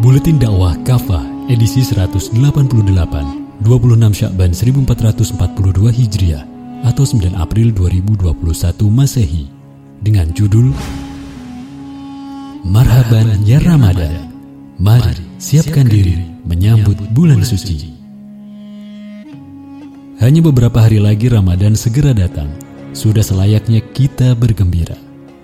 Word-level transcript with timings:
Buletin 0.00 0.40
dakwah 0.40 0.72
Kafah 0.80 1.20
edisi 1.52 1.84
188 1.84 2.32
26 2.32 3.68
Syakban 4.16 4.50
1442 4.56 5.92
Hijriah 5.92 6.40
atau 6.88 7.04
9 7.04 7.36
April 7.36 7.68
2021 7.76 8.32
Masehi 8.88 9.44
dengan 10.00 10.32
judul 10.32 10.72
Marhaban 12.64 13.44
ya 13.44 13.60
Ramadan. 13.60 14.32
Mari 14.80 15.20
siapkan 15.36 15.84
diri 15.84 16.16
menyambut 16.48 16.96
bulan 17.12 17.44
suci. 17.44 17.92
Hanya 20.16 20.40
beberapa 20.40 20.80
hari 20.80 20.96
lagi 20.96 21.28
Ramadan 21.28 21.76
segera 21.76 22.16
datang. 22.16 22.48
Sudah 22.96 23.20
selayaknya 23.20 23.84
kita 23.92 24.32
bergembira. 24.32 24.96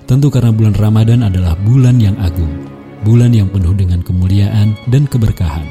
Tentu 0.09 0.33
karena 0.33 0.49
bulan 0.49 0.73
Ramadan 0.73 1.29
adalah 1.29 1.53
bulan 1.61 2.01
yang 2.01 2.17
agung, 2.17 2.76
bulan 3.07 3.31
yang 3.31 3.47
penuh 3.47 3.71
dengan 3.71 4.03
kemuliaan 4.03 4.75
dan 4.91 5.07
keberkahan. 5.07 5.63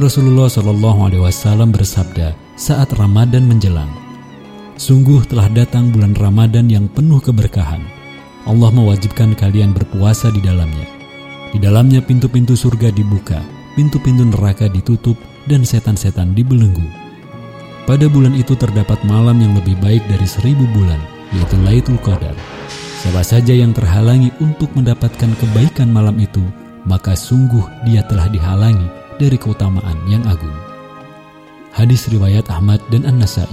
Rasulullah 0.00 0.48
Shallallahu 0.48 1.12
Alaihi 1.12 1.20
Wasallam 1.20 1.76
bersabda 1.76 2.32
saat 2.56 2.88
Ramadan 2.96 3.44
menjelang, 3.44 3.92
Sungguh 4.80 5.28
telah 5.28 5.52
datang 5.52 5.92
bulan 5.92 6.16
Ramadan 6.16 6.72
yang 6.72 6.88
penuh 6.88 7.20
keberkahan. 7.20 7.84
Allah 8.48 8.72
mewajibkan 8.72 9.36
kalian 9.36 9.76
berpuasa 9.76 10.32
di 10.32 10.40
dalamnya. 10.40 10.88
Di 11.52 11.60
dalamnya 11.60 12.00
pintu-pintu 12.00 12.56
surga 12.56 12.88
dibuka, 12.88 13.44
pintu-pintu 13.76 14.24
neraka 14.24 14.72
ditutup, 14.72 15.20
dan 15.44 15.68
setan-setan 15.68 16.32
dibelenggu. 16.32 16.88
Pada 17.84 18.08
bulan 18.08 18.32
itu 18.32 18.56
terdapat 18.56 18.96
malam 19.04 19.36
yang 19.44 19.52
lebih 19.52 19.76
baik 19.84 20.00
dari 20.08 20.24
seribu 20.24 20.64
bulan, 20.72 21.00
yaitu 21.36 21.60
Laitul 21.60 22.00
Qadar. 22.00 22.59
Siapa 23.00 23.24
saja 23.24 23.56
yang 23.56 23.72
terhalangi 23.72 24.28
untuk 24.44 24.68
mendapatkan 24.76 25.32
kebaikan 25.40 25.88
malam 25.88 26.20
itu, 26.20 26.44
maka 26.84 27.16
sungguh 27.16 27.64
dia 27.88 28.04
telah 28.04 28.28
dihalangi 28.28 28.84
dari 29.16 29.40
keutamaan 29.40 29.96
yang 30.04 30.20
agung. 30.28 30.52
Hadis 31.72 32.12
riwayat 32.12 32.52
Ahmad 32.52 32.76
dan 32.92 33.08
An-Nasai. 33.08 33.48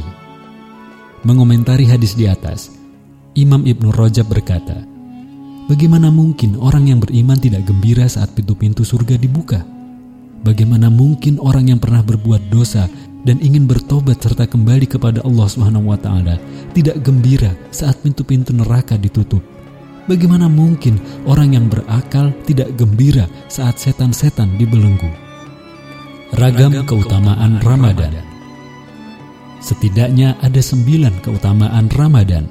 Mengomentari 1.24 1.88
hadis 1.88 2.12
di 2.12 2.28
atas, 2.28 2.76
Imam 3.40 3.64
Ibnu 3.64 3.96
Rajab 3.96 4.28
berkata, 4.28 4.84
Bagaimana 5.72 6.12
mungkin 6.12 6.60
orang 6.60 6.92
yang 6.92 7.00
beriman 7.00 7.40
tidak 7.40 7.64
gembira 7.72 8.04
saat 8.12 8.36
pintu-pintu 8.36 8.84
surga 8.84 9.16
dibuka? 9.16 9.64
Bagaimana 10.44 10.92
mungkin 10.92 11.40
orang 11.40 11.72
yang 11.72 11.80
pernah 11.80 12.04
berbuat 12.04 12.52
dosa 12.52 12.92
dan 13.28 13.44
ingin 13.44 13.68
bertobat 13.68 14.24
serta 14.24 14.48
kembali 14.48 14.88
kepada 14.88 15.20
Allah 15.28 15.48
Subhanahu 15.52 15.92
wa 15.92 16.00
taala 16.00 16.40
tidak 16.72 17.04
gembira 17.04 17.52
saat 17.76 18.00
pintu-pintu 18.00 18.56
neraka 18.56 18.96
ditutup? 18.96 19.44
Bagaimana 20.08 20.48
mungkin 20.48 20.96
orang 21.28 21.52
yang 21.60 21.68
berakal 21.68 22.32
tidak 22.48 22.72
gembira 22.80 23.28
saat 23.52 23.76
setan-setan 23.76 24.56
dibelenggu? 24.56 25.12
Ragam 26.32 26.88
keutamaan 26.88 27.60
Ramadan. 27.60 28.16
Setidaknya 29.60 30.40
ada 30.40 30.64
sembilan 30.64 31.20
keutamaan 31.20 31.92
Ramadan. 31.92 32.48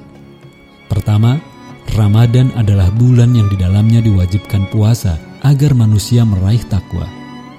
Pertama, 0.85 1.41
Ramadan 1.97 2.53
adalah 2.53 2.93
bulan 2.93 3.33
yang 3.33 3.49
di 3.49 3.57
dalamnya 3.57 4.05
diwajibkan 4.05 4.69
puasa 4.69 5.17
agar 5.41 5.73
manusia 5.73 6.21
meraih 6.21 6.61
takwa. 6.69 7.16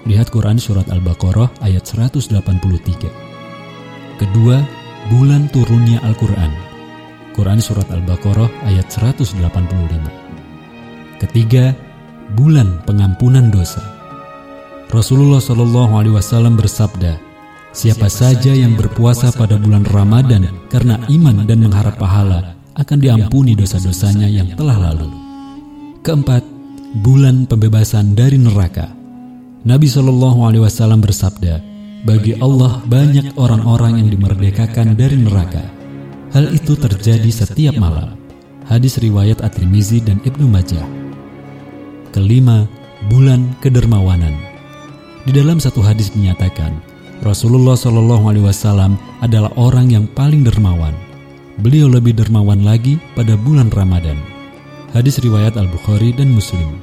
Lihat 0.08 0.32
Quran 0.32 0.56
Surat 0.56 0.88
Al-Baqarah 0.88 1.60
ayat 1.60 1.84
183. 1.84 2.40
Kedua, 4.16 4.56
bulan 5.12 5.52
turunnya 5.52 6.00
Al-Quran. 6.00 6.48
Quran 7.36 7.60
Surat 7.60 7.84
Al-Baqarah 7.92 8.48
ayat 8.64 8.88
185. 8.88 9.36
Ketiga, 11.20 11.76
bulan 12.32 12.80
pengampunan 12.88 13.52
dosa. 13.52 13.84
Rasulullah 14.88 15.44
Shallallahu 15.44 15.92
Alaihi 16.00 16.16
Wasallam 16.16 16.56
bersabda, 16.56 17.20
Siapa 17.76 18.08
saja 18.08 18.56
yang 18.56 18.80
berpuasa 18.80 19.28
pada 19.28 19.60
bulan 19.60 19.84
Ramadan 19.84 20.48
karena 20.72 20.96
iman 21.04 21.44
dan 21.44 21.60
mengharap 21.60 22.00
pahala 22.00 22.56
akan 22.80 22.96
diampuni 22.96 23.52
dosa-dosanya 23.52 24.24
yang 24.24 24.56
telah 24.56 24.88
lalu. 24.88 25.12
Keempat, 26.00 26.40
bulan 27.04 27.44
pembebasan 27.44 28.16
dari 28.16 28.40
neraka. 28.40 28.97
Nabi 29.66 29.90
Shallallahu 29.90 30.46
Alaihi 30.46 30.62
Wasallam 30.62 31.02
bersabda, 31.02 31.58
bagi 32.06 32.38
Allah 32.38 32.78
banyak 32.86 33.34
orang-orang 33.34 33.98
yang 33.98 34.08
dimerdekakan 34.14 34.94
dari 34.94 35.18
neraka. 35.18 35.66
Hal 36.30 36.54
itu 36.54 36.78
terjadi 36.78 37.26
setiap 37.26 37.74
malam. 37.74 38.14
Hadis 38.70 39.02
riwayat 39.02 39.42
At-Tirmizi 39.42 39.98
dan 39.98 40.22
Ibnu 40.22 40.46
Majah. 40.46 40.86
Kelima, 42.14 42.70
bulan 43.10 43.50
kedermawanan. 43.58 44.38
Di 45.26 45.34
dalam 45.34 45.58
satu 45.58 45.82
hadis 45.82 46.14
dinyatakan, 46.14 46.78
Rasulullah 47.26 47.74
Shallallahu 47.74 48.30
Alaihi 48.30 48.46
Wasallam 48.46 48.94
adalah 49.18 49.50
orang 49.58 49.90
yang 49.90 50.06
paling 50.14 50.46
dermawan. 50.46 50.94
Beliau 51.58 51.90
lebih 51.90 52.14
dermawan 52.14 52.62
lagi 52.62 53.02
pada 53.18 53.34
bulan 53.34 53.74
Ramadan. 53.74 54.22
Hadis 54.94 55.18
riwayat 55.18 55.58
Al 55.58 55.66
Bukhari 55.66 56.14
dan 56.14 56.30
Muslim. 56.30 56.78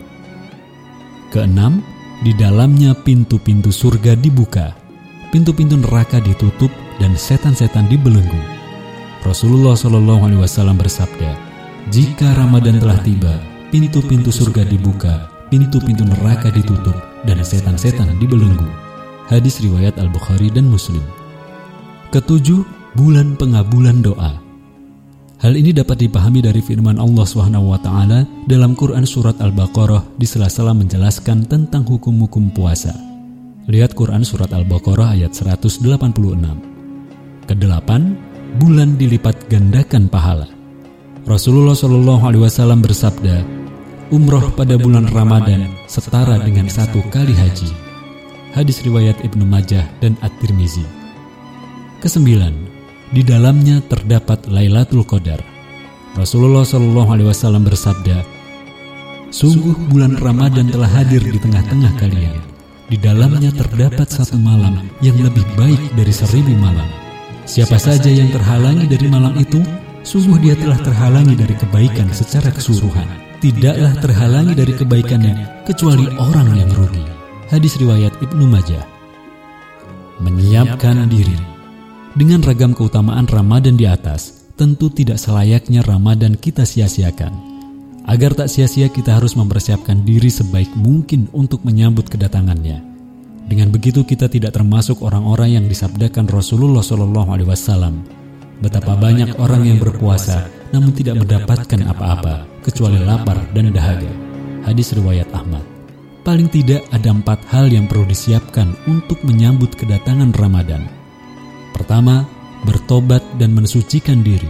Keenam, 1.31 1.79
di 2.23 2.31
dalamnya 2.37 2.95
pintu-pintu 2.95 3.73
surga 3.73 4.15
dibuka, 4.15 4.71
pintu-pintu 5.33 5.75
neraka 5.75 6.23
ditutup 6.23 6.71
dan 7.01 7.17
setan-setan 7.19 7.91
dibelenggu. 7.91 8.39
Rasulullah 9.25 9.73
Shallallahu 9.73 10.21
Alaihi 10.29 10.41
Wasallam 10.45 10.77
bersabda, 10.77 11.35
jika 11.89 12.37
Ramadan 12.37 12.77
telah 12.77 13.01
tiba, 13.01 13.41
pintu-pintu 13.73 14.29
surga 14.29 14.63
dibuka, 14.63 15.27
pintu-pintu 15.49 16.05
neraka 16.05 16.53
ditutup 16.53 16.95
dan 17.25 17.41
setan-setan 17.41 18.15
dibelenggu. 18.21 18.69
Hadis 19.25 19.57
riwayat 19.57 19.97
Al-Bukhari 19.97 20.53
dan 20.53 20.69
Muslim. 20.69 21.01
Ketujuh, 22.13 22.61
bulan 22.93 23.33
pengabulan 23.33 24.05
doa. 24.05 24.44
Hal 25.43 25.53
ini 25.55 25.75
dapat 25.75 25.99
dipahami 25.99 26.39
dari 26.39 26.63
firman 26.63 26.95
Allah 26.95 27.25
SWT 27.27 27.89
dalam 28.47 28.71
Quran 28.75 29.03
Surat 29.03 29.35
Al-Baqarah 29.43 30.15
di 30.15 30.23
sela-sela 30.23 30.71
menjelaskan 30.71 31.43
tentang 31.49 31.83
hukum-hukum 31.83 32.55
puasa. 32.55 32.95
Lihat 33.67 33.97
Quran 33.97 34.23
Surat 34.23 34.53
Al-Baqarah 34.55 35.17
ayat 35.17 35.35
186. 35.35 35.83
Kedelapan, 37.45 38.15
bulan 38.61 38.95
dilipat 38.95 39.51
gandakan 39.51 40.07
pahala. 40.07 40.47
Rasulullah 41.27 41.75
SAW 41.75 42.79
bersabda, 42.79 43.43
Umroh 44.13 44.53
pada 44.53 44.77
bulan 44.77 45.09
Ramadan 45.09 45.65
setara 45.89 46.37
dengan 46.39 46.69
satu 46.69 47.01
kali 47.09 47.33
haji 47.33 47.85
hadis 48.55 48.79
riwayat 48.87 49.19
Ibnu 49.19 49.43
Majah 49.43 49.83
dan 49.99 50.15
At-Tirmizi. 50.23 50.87
Kesembilan, 51.99 52.55
di 53.15 53.23
dalamnya 53.23 53.79
terdapat 53.87 54.51
Lailatul 54.51 55.07
Qadar. 55.07 55.39
Rasulullah 56.19 56.67
Shallallahu 56.67 57.15
Alaihi 57.15 57.31
Wasallam 57.31 57.63
bersabda, 57.63 58.27
Sungguh 59.31 59.71
bulan 59.87 60.19
Ramadan 60.19 60.67
telah 60.67 60.91
hadir 60.91 61.23
di 61.23 61.39
tengah-tengah 61.39 61.95
kalian. 61.95 62.35
Di 62.91 62.99
dalamnya 62.99 63.55
terdapat 63.55 64.11
satu 64.11 64.35
malam 64.35 64.83
yang 64.99 65.15
lebih 65.15 65.47
baik 65.55 65.79
dari 65.95 66.11
seribu 66.11 66.53
malam. 66.59 66.85
Siapa 67.47 67.79
saja 67.79 68.11
yang 68.11 68.29
terhalangi 68.35 68.85
dari 68.85 69.07
malam 69.07 69.33
itu, 69.39 69.63
sungguh 70.03 70.37
dia 70.43 70.55
telah 70.59 70.77
terhalangi 70.83 71.39
dari 71.39 71.55
kebaikan 71.55 72.11
secara 72.11 72.51
keseluruhan. 72.51 73.07
Tidaklah 73.39 73.95
terhalangi 74.03 74.53
dari 74.59 74.73
kebaikannya 74.75 75.63
kecuali 75.63 76.05
orang 76.19 76.51
yang 76.51 76.69
rugi. 76.75 77.03
Hadis 77.47 77.79
riwayat 77.79 78.11
Ibnu 78.21 78.43
Majah. 78.43 78.83
Menyiapkan 80.19 81.09
diri. 81.09 81.54
Dengan 82.15 82.39
ragam 82.39 82.71
keutamaan 82.71 83.27
Ramadan 83.27 83.75
di 83.75 83.83
atas, 83.83 84.47
tentu 84.55 84.87
tidak 84.87 85.19
selayaknya 85.19 85.83
Ramadan 85.83 86.39
kita 86.39 86.63
sia-siakan. 86.63 87.35
Agar 88.07 88.31
tak 88.31 88.47
sia-sia 88.47 88.87
kita 88.87 89.19
harus 89.19 89.35
mempersiapkan 89.35 89.99
diri 90.07 90.31
sebaik 90.31 90.71
mungkin 90.79 91.27
untuk 91.35 91.67
menyambut 91.67 92.07
kedatangannya. 92.07 92.79
Dengan 93.51 93.67
begitu 93.67 94.07
kita 94.07 94.31
tidak 94.31 94.55
termasuk 94.55 95.03
orang-orang 95.03 95.59
yang 95.59 95.65
disabdakan 95.67 96.31
Rasulullah 96.31 96.79
Shallallahu 96.79 97.35
Alaihi 97.35 97.51
Wasallam. 97.51 98.07
Betapa 98.63 98.95
banyak 98.95 99.35
orang 99.35 99.67
yang 99.67 99.83
berpuasa 99.83 100.47
namun 100.71 100.95
tidak 100.95 101.19
mendapatkan 101.19 101.83
apa-apa 101.83 102.47
kecuali 102.63 102.95
lapar 103.03 103.43
dan 103.51 103.75
dahaga. 103.75 104.07
Hadis 104.63 104.95
riwayat 104.95 105.27
Ahmad. 105.35 105.67
Paling 106.23 106.47
tidak 106.47 106.87
ada 106.95 107.11
empat 107.11 107.43
hal 107.51 107.67
yang 107.67 107.91
perlu 107.91 108.07
disiapkan 108.07 108.71
untuk 108.87 109.19
menyambut 109.27 109.75
kedatangan 109.75 110.31
Ramadan. 110.31 110.94
Pertama, 111.75 112.23
bertobat 112.63 113.21
dan 113.35 113.51
mensucikan 113.51 114.23
diri. 114.23 114.47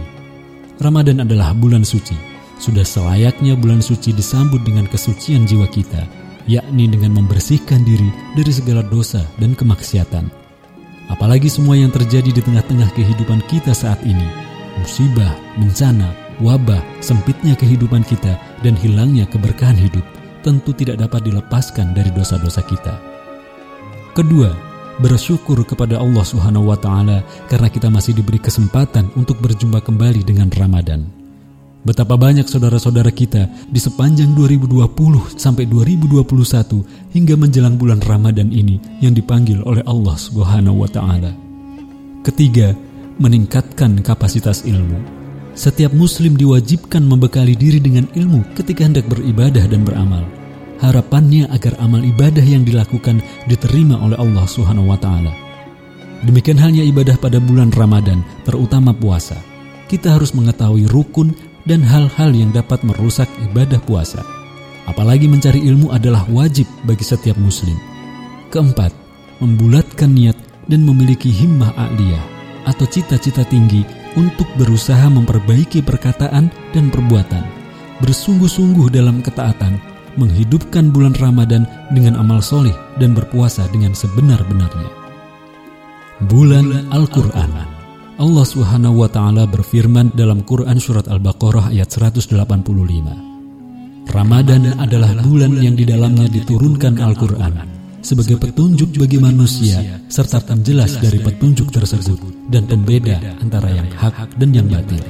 Ramadan 0.78 1.26
adalah 1.26 1.50
bulan 1.52 1.82
suci. 1.82 2.14
Sudah 2.56 2.86
selayaknya 2.86 3.58
bulan 3.58 3.82
suci 3.82 4.14
disambut 4.14 4.62
dengan 4.64 4.88
kesucian 4.88 5.44
jiwa 5.44 5.68
kita, 5.68 6.06
yakni 6.46 6.88
dengan 6.88 7.18
membersihkan 7.18 7.82
diri 7.82 8.08
dari 8.38 8.52
segala 8.54 8.86
dosa 8.86 9.26
dan 9.42 9.52
kemaksiatan. 9.52 10.30
Apalagi 11.10 11.50
semua 11.50 11.76
yang 11.76 11.92
terjadi 11.92 12.30
di 12.32 12.40
tengah-tengah 12.40 12.88
kehidupan 12.94 13.44
kita 13.50 13.76
saat 13.76 14.00
ini, 14.06 14.26
musibah, 14.80 15.34
bencana, 15.60 16.14
wabah, 16.40 16.80
sempitnya 17.04 17.58
kehidupan 17.58 18.02
kita, 18.06 18.38
dan 18.64 18.74
hilangnya 18.78 19.28
keberkahan 19.28 19.76
hidup 19.76 20.02
tentu 20.46 20.70
tidak 20.70 21.02
dapat 21.02 21.26
dilepaskan 21.26 21.90
dari 21.90 22.14
dosa-dosa 22.14 22.62
kita. 22.62 22.94
Kedua, 24.14 24.54
bersyukur 25.00 25.60
kepada 25.64 26.00
Allah 26.00 26.24
Subhanahu 26.24 26.72
wa 26.72 26.78
taala 26.78 27.20
karena 27.48 27.68
kita 27.68 27.92
masih 27.92 28.16
diberi 28.16 28.40
kesempatan 28.40 29.12
untuk 29.16 29.40
berjumpa 29.40 29.84
kembali 29.84 30.24
dengan 30.24 30.48
Ramadan. 30.52 31.04
Betapa 31.86 32.18
banyak 32.18 32.50
saudara-saudara 32.50 33.14
kita 33.14 33.46
di 33.70 33.78
sepanjang 33.78 34.34
2020 34.34 34.90
sampai 35.38 35.70
2021 35.70 37.14
hingga 37.14 37.34
menjelang 37.38 37.78
bulan 37.78 38.02
Ramadan 38.02 38.50
ini 38.50 38.82
yang 38.98 39.14
dipanggil 39.14 39.62
oleh 39.62 39.86
Allah 39.86 40.18
Subhanahu 40.18 40.82
wa 40.82 40.90
taala. 40.90 41.30
Ketiga, 42.26 42.74
meningkatkan 43.22 44.02
kapasitas 44.02 44.66
ilmu. 44.66 44.98
Setiap 45.54 45.94
muslim 45.94 46.34
diwajibkan 46.34 47.00
membekali 47.00 47.54
diri 47.54 47.78
dengan 47.78 48.10
ilmu 48.12 48.44
ketika 48.58 48.84
hendak 48.84 49.06
beribadah 49.06 49.64
dan 49.70 49.86
beramal. 49.86 50.26
Harapannya 50.76 51.48
agar 51.48 51.80
amal 51.80 52.04
ibadah 52.04 52.44
yang 52.44 52.60
dilakukan 52.60 53.24
diterima 53.48 53.96
oleh 53.96 54.16
Allah 54.20 54.44
Subhanahu 54.44 54.92
wa 54.92 54.98
taala. 55.00 55.32
Demikian 56.24 56.60
halnya 56.60 56.84
ibadah 56.84 57.16
pada 57.16 57.40
bulan 57.40 57.72
Ramadan, 57.72 58.24
terutama 58.44 58.92
puasa. 58.92 59.36
Kita 59.88 60.16
harus 60.16 60.36
mengetahui 60.36 60.88
rukun 60.90 61.32
dan 61.64 61.80
hal-hal 61.84 62.32
yang 62.32 62.50
dapat 62.52 62.82
merusak 62.84 63.28
ibadah 63.50 63.80
puasa. 63.84 64.20
Apalagi 64.86 65.26
mencari 65.26 65.64
ilmu 65.66 65.90
adalah 65.90 66.24
wajib 66.30 66.64
bagi 66.86 67.02
setiap 67.02 67.34
muslim. 67.40 67.74
Keempat, 68.54 68.94
membulatkan 69.42 70.12
niat 70.12 70.38
dan 70.70 70.86
memiliki 70.86 71.30
himmah 71.30 71.74
aliyah 71.74 72.22
atau 72.66 72.86
cita-cita 72.86 73.46
tinggi 73.46 73.86
untuk 74.18 74.46
berusaha 74.58 75.06
memperbaiki 75.10 75.84
perkataan 75.84 76.50
dan 76.74 76.84
perbuatan. 76.90 77.44
Bersungguh-sungguh 78.02 78.92
dalam 78.92 79.22
ketaatan, 79.22 79.95
menghidupkan 80.16 80.92
bulan 80.92 81.14
Ramadan 81.16 81.64
dengan 81.92 82.16
amal 82.20 82.40
soleh 82.44 82.74
dan 83.00 83.12
berpuasa 83.12 83.68
dengan 83.72 83.92
sebenar-benarnya. 83.92 84.90
Bulan 86.28 86.88
Al-Quran 86.90 87.76
Allah 88.16 88.48
taala 89.12 89.44
berfirman 89.44 90.16
dalam 90.16 90.40
Quran 90.40 90.80
surat 90.80 91.04
Al-Baqarah 91.04 91.68
ayat 91.68 91.92
185. 91.92 92.32
Ramadan 94.08 94.72
adalah 94.80 95.12
bulan 95.20 95.60
yang 95.60 95.76
di 95.76 95.84
dalamnya 95.84 96.24
diturunkan 96.24 96.96
Al-Qur'an 96.96 97.76
sebagai 98.00 98.40
petunjuk 98.40 98.96
bagi 98.96 99.20
manusia 99.20 100.00
serta 100.08 100.40
penjelas 100.40 100.96
dari 100.96 101.20
petunjuk 101.20 101.68
tersebut 101.68 102.48
dan 102.48 102.64
pembeda 102.64 103.20
antara 103.36 103.68
yang 103.68 103.90
hak 103.92 104.32
dan 104.40 104.48
yang 104.54 104.64
batil. 104.70 105.04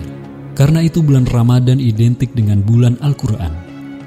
Karena 0.58 0.82
itu 0.82 0.98
bulan 1.04 1.30
Ramadan 1.30 1.78
identik 1.78 2.34
dengan 2.34 2.64
bulan 2.66 2.98
Al-Qur'an. 3.04 3.65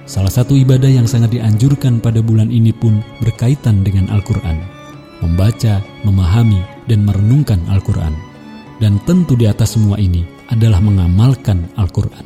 Salah 0.10 0.34
satu 0.34 0.58
ibadah 0.58 0.90
yang 0.90 1.06
sangat 1.06 1.38
dianjurkan 1.38 2.02
pada 2.02 2.18
bulan 2.26 2.50
ini 2.50 2.74
pun 2.74 2.98
berkaitan 3.22 3.86
dengan 3.86 4.10
Al-Qur'an. 4.10 4.58
Membaca, 5.22 5.86
memahami, 6.02 6.66
dan 6.90 7.06
merenungkan 7.06 7.62
Al-Qur'an 7.70 8.30
dan 8.80 8.98
tentu 9.04 9.36
di 9.36 9.46
atas 9.46 9.76
semua 9.76 10.00
ini 10.00 10.24
adalah 10.50 10.80
mengamalkan 10.82 11.68
Al-Quran. 11.78 12.26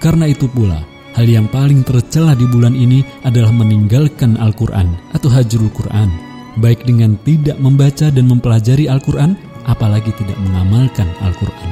Karena 0.00 0.28
itu 0.28 0.50
pula, 0.50 0.82
hal 1.14 1.28
yang 1.28 1.46
paling 1.48 1.84
tercela 1.86 2.34
di 2.34 2.48
bulan 2.48 2.74
ini 2.74 3.04
adalah 3.22 3.52
meninggalkan 3.54 4.36
Al-Quran 4.40 4.90
atau 5.14 5.28
hajrul 5.30 5.70
Quran, 5.72 6.10
baik 6.58 6.84
dengan 6.88 7.14
tidak 7.22 7.56
membaca 7.60 8.10
dan 8.10 8.24
mempelajari 8.26 8.90
Al-Quran, 8.90 9.36
apalagi 9.68 10.10
tidak 10.18 10.36
mengamalkan 10.42 11.08
Al-Quran. 11.22 11.70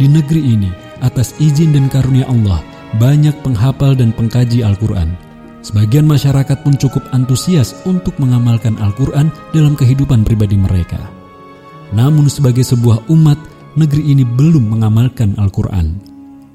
Di 0.00 0.06
negeri 0.08 0.42
ini, 0.42 0.70
atas 1.04 1.36
izin 1.38 1.76
dan 1.76 1.86
karunia 1.92 2.26
Allah, 2.26 2.62
banyak 2.96 3.34
penghafal 3.44 3.92
dan 3.92 4.12
pengkaji 4.16 4.64
Al-Quran. 4.64 5.12
Sebagian 5.60 6.06
masyarakat 6.06 6.62
pun 6.62 6.78
cukup 6.78 7.02
antusias 7.10 7.74
untuk 7.82 8.14
mengamalkan 8.22 8.78
Al-Quran 8.78 9.34
dalam 9.50 9.74
kehidupan 9.74 10.22
pribadi 10.22 10.54
mereka. 10.54 11.00
Namun 11.90 12.30
sebagai 12.30 12.62
sebuah 12.62 13.10
umat, 13.10 13.38
negeri 13.74 14.14
ini 14.14 14.22
belum 14.22 14.72
mengamalkan 14.78 15.34
Al-Quran. 15.36 15.98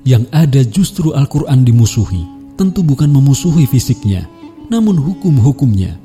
Yang 0.07 0.23
ada 0.33 0.61
justru 0.65 1.13
Al-Quran 1.13 1.61
dimusuhi, 1.61 2.23
tentu 2.57 2.81
bukan 2.81 3.11
memusuhi 3.11 3.69
fisiknya, 3.69 4.25
namun 4.71 4.97
hukum-hukumnya. 4.97 5.99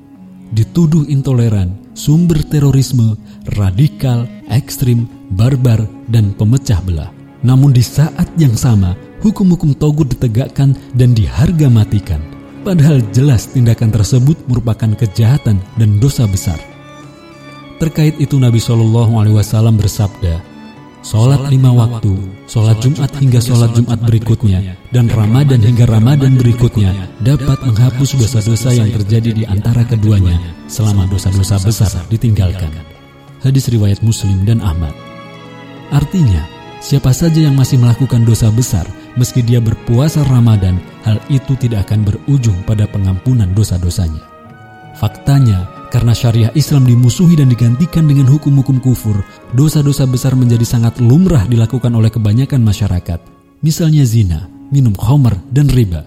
Dituduh 0.53 1.07
intoleran, 1.07 1.75
sumber 1.97 2.43
terorisme, 2.47 3.17
radikal, 3.55 4.29
ekstrim, 4.53 5.07
barbar, 5.35 5.87
dan 6.11 6.35
pemecah 6.35 6.79
belah. 6.83 7.11
Namun 7.47 7.71
di 7.71 7.83
saat 7.83 8.31
yang 8.37 8.55
sama, 8.59 8.99
hukum-hukum 9.27 9.75
togut 9.75 10.07
ditegakkan 10.07 10.79
dan 10.95 11.11
diharga 11.11 11.67
matikan. 11.67 12.23
Padahal 12.63 13.03
jelas 13.11 13.51
tindakan 13.51 13.91
tersebut 13.91 14.39
merupakan 14.47 14.95
kejahatan 14.95 15.59
dan 15.75 15.91
dosa 15.99 16.31
besar. 16.31 16.59
Terkait 17.83 18.15
itu 18.23 18.39
Nabi 18.39 18.63
Shallallahu 18.63 19.19
Alaihi 19.19 19.37
Wasallam 19.37 19.79
bersabda, 19.79 20.57
Sholat 21.07 21.47
lima 21.55 21.71
waktu, 21.71 22.19
sholat 22.51 22.83
Jumat 22.83 23.15
hingga 23.23 23.39
sholat 23.39 23.71
Jumat 23.79 24.03
berikutnya, 24.03 24.75
dan 24.91 25.07
Ramadan 25.07 25.63
hingga 25.63 25.87
Ramadan 25.87 26.35
berikutnya 26.35 26.91
dapat 27.23 27.63
menghapus 27.63 28.19
dosa-dosa 28.19 28.75
yang 28.75 28.91
terjadi 28.91 29.31
di 29.31 29.45
antara 29.47 29.87
keduanya 29.87 30.35
selama 30.67 31.07
dosa-dosa 31.07 31.63
besar 31.63 31.95
ditinggalkan. 32.11 32.75
Hadis 33.39 33.71
riwayat 33.71 34.03
Muslim 34.03 34.43
dan 34.43 34.59
Ahmad. 34.59 34.91
Artinya, 35.95 36.43
siapa 36.83 37.15
saja 37.15 37.39
yang 37.39 37.55
masih 37.55 37.79
melakukan 37.79 38.27
dosa 38.27 38.51
besar, 38.51 38.91
meski 39.17 39.43
dia 39.43 39.59
berpuasa 39.59 40.23
Ramadan, 40.29 40.79
hal 41.03 41.19
itu 41.33 41.57
tidak 41.59 41.91
akan 41.91 42.05
berujung 42.07 42.57
pada 42.69 42.85
pengampunan 42.89 43.51
dosa-dosanya. 43.57 44.23
Faktanya, 44.97 45.69
karena 45.93 46.17
syariah 46.17 46.53
Islam 46.57 46.89
dimusuhi 46.89 47.37
dan 47.37 47.53
digantikan 47.53 48.09
dengan 48.09 48.29
hukum-hukum 48.29 48.81
kufur, 48.81 49.21
dosa-dosa 49.53 50.09
besar 50.09 50.33
menjadi 50.33 50.65
sangat 50.65 51.01
lumrah 51.05 51.45
dilakukan 51.49 51.93
oleh 51.93 52.09
kebanyakan 52.09 52.65
masyarakat. 52.65 53.21
Misalnya 53.61 54.05
zina, 54.09 54.49
minum 54.73 54.97
khamar, 54.97 55.37
dan 55.53 55.69
riba. 55.69 56.05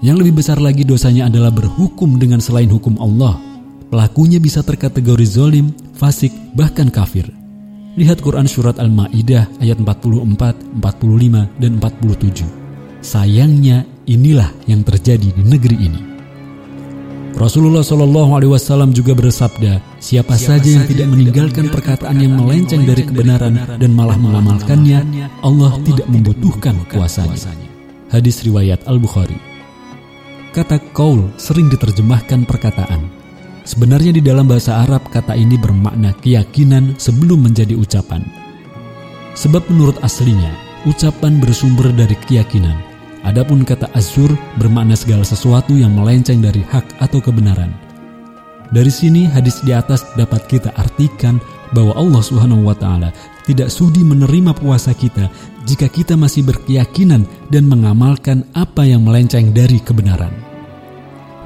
Yang 0.00 0.16
lebih 0.24 0.34
besar 0.40 0.62
lagi 0.62 0.86
dosanya 0.86 1.26
adalah 1.26 1.50
berhukum 1.50 2.16
dengan 2.22 2.38
selain 2.38 2.70
hukum 2.70 2.96
Allah. 3.02 3.36
Pelakunya 3.88 4.38
bisa 4.38 4.62
terkategori 4.62 5.26
zolim, 5.26 5.72
fasik, 5.96 6.30
bahkan 6.54 6.92
kafir. 6.92 7.37
Lihat 7.98 8.22
Quran 8.22 8.46
Surat 8.46 8.78
Al-Ma'idah 8.78 9.58
ayat 9.58 9.82
44, 9.82 10.22
45, 10.22 11.50
dan 11.58 11.82
47. 11.82 12.46
Sayangnya 13.02 13.82
inilah 14.06 14.54
yang 14.70 14.86
terjadi 14.86 15.34
di 15.34 15.42
negeri 15.42 15.76
ini. 15.82 16.02
Rasulullah 17.34 17.82
Shallallahu 17.82 18.38
Alaihi 18.38 18.54
Wasallam 18.54 18.94
juga 18.94 19.18
bersabda, 19.18 19.82
siapa, 19.98 20.38
saja 20.38 20.78
yang 20.78 20.86
tidak 20.86 21.10
meninggalkan 21.10 21.66
perkataan 21.74 22.22
yang 22.22 22.38
melenceng 22.38 22.86
dari 22.86 23.02
kebenaran 23.02 23.58
dan 23.82 23.90
malah 23.90 24.14
mengamalkannya, 24.14 25.26
Allah 25.42 25.74
tidak 25.82 26.06
membutuhkan 26.06 26.78
kuasanya. 26.86 27.50
Hadis 28.14 28.46
riwayat 28.46 28.86
Al 28.86 29.02
Bukhari. 29.02 29.42
Kata 30.54 30.78
kaul 30.94 31.34
sering 31.34 31.66
diterjemahkan 31.66 32.46
perkataan. 32.46 33.17
Sebenarnya 33.68 34.16
di 34.16 34.24
dalam 34.24 34.48
bahasa 34.48 34.80
Arab 34.80 35.12
kata 35.12 35.36
ini 35.36 35.60
bermakna 35.60 36.16
keyakinan 36.24 36.96
sebelum 36.96 37.44
menjadi 37.44 37.76
ucapan. 37.76 38.24
Sebab 39.36 39.68
menurut 39.68 40.00
aslinya, 40.00 40.56
ucapan 40.88 41.36
bersumber 41.36 41.92
dari 41.92 42.16
keyakinan 42.16 42.88
Adapun 43.26 43.66
kata 43.66 43.90
azur 43.98 44.30
bermakna 44.56 44.94
segala 44.94 45.26
sesuatu 45.26 45.74
yang 45.74 45.92
melenceng 45.92 46.38
dari 46.38 46.62
hak 46.62 47.02
atau 47.02 47.18
kebenaran. 47.18 47.74
Dari 48.72 48.92
sini 48.92 49.28
hadis 49.28 49.60
di 49.64 49.76
atas 49.76 50.04
dapat 50.16 50.48
kita 50.48 50.72
artikan 50.76 51.36
bahwa 51.76 51.96
Allah 51.96 52.24
Subhanahu 52.24 52.68
wa 52.68 52.76
taala 52.76 53.12
tidak 53.44 53.72
sudi 53.72 54.00
menerima 54.00 54.56
puasa 54.56 54.92
kita 54.92 55.28
jika 55.68 55.88
kita 55.88 56.16
masih 56.16 56.44
berkeyakinan 56.44 57.24
dan 57.52 57.64
mengamalkan 57.68 58.48
apa 58.56 58.88
yang 58.88 59.04
melenceng 59.04 59.52
dari 59.52 59.80
kebenaran. 59.80 60.47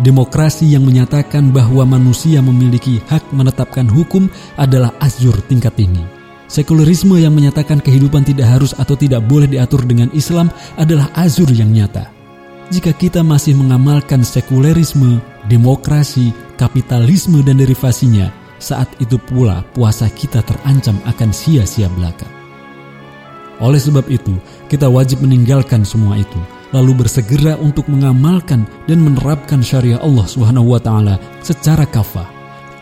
Demokrasi 0.01 0.73
yang 0.73 0.89
menyatakan 0.89 1.53
bahwa 1.53 1.85
manusia 1.85 2.41
memiliki 2.41 3.05
hak 3.13 3.29
menetapkan 3.37 3.85
hukum 3.85 4.31
adalah 4.57 4.97
azur 5.05 5.37
tingkat 5.45 5.77
tinggi 5.77 6.23
Sekularisme 6.53 7.17
yang 7.17 7.33
menyatakan 7.33 7.81
kehidupan 7.81 8.29
tidak 8.29 8.45
harus 8.45 8.77
atau 8.77 8.93
tidak 8.93 9.25
boleh 9.25 9.49
diatur 9.49 9.89
dengan 9.89 10.13
Islam 10.13 10.53
adalah 10.77 11.09
azur 11.17 11.49
yang 11.49 11.73
nyata. 11.73 12.13
Jika 12.69 12.93
kita 12.93 13.25
masih 13.25 13.57
mengamalkan 13.57 14.21
sekulerisme, 14.21 15.17
demokrasi, 15.49 16.29
kapitalisme 16.61 17.41
dan 17.41 17.57
derivasinya, 17.57 18.29
saat 18.61 18.93
itu 19.01 19.17
pula 19.17 19.65
puasa 19.73 20.13
kita 20.13 20.45
terancam 20.45 21.01
akan 21.09 21.33
sia-sia 21.33 21.89
belaka. 21.97 22.29
Oleh 23.57 23.81
sebab 23.81 24.05
itu, 24.13 24.37
kita 24.69 24.93
wajib 24.93 25.25
meninggalkan 25.25 25.89
semua 25.89 26.21
itu, 26.21 26.41
lalu 26.73 27.05
bersegera 27.05 27.55
untuk 27.61 27.87
mengamalkan 27.87 28.65
dan 28.89 29.05
menerapkan 29.05 29.61
syariah 29.61 30.01
Allah 30.01 30.25
Subhanahu 30.25 30.73
wa 30.73 30.81
taala 30.81 31.21
secara 31.45 31.85
kafah 31.85 32.27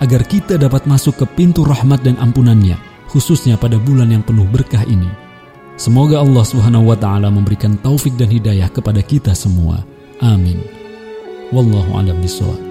agar 0.00 0.24
kita 0.24 0.56
dapat 0.56 0.88
masuk 0.88 1.20
ke 1.20 1.26
pintu 1.36 1.66
rahmat 1.66 2.00
dan 2.00 2.16
ampunannya 2.22 2.78
khususnya 3.10 3.58
pada 3.58 3.76
bulan 3.76 4.14
yang 4.14 4.22
penuh 4.22 4.46
berkah 4.46 4.86
ini. 4.86 5.10
Semoga 5.74 6.22
Allah 6.22 6.46
Subhanahu 6.46 6.94
wa 6.94 6.96
taala 6.96 7.28
memberikan 7.28 7.74
taufik 7.82 8.14
dan 8.14 8.30
hidayah 8.30 8.70
kepada 8.70 9.02
kita 9.02 9.34
semua. 9.34 9.82
Amin. 10.22 10.62
Wallahu 11.50 11.98
a'lam 11.98 12.22
bishawab. 12.22 12.69